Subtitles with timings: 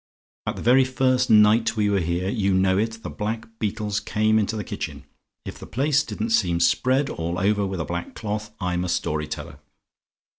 [0.47, 4.39] "And the very first night we were here, you know it, the black beetles came
[4.39, 5.05] into the kitchen.
[5.45, 9.27] If the place didn't seem spread all over with a black cloth, I'm a story
[9.27, 9.59] teller.